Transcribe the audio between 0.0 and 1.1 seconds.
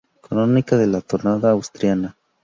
Crónica de la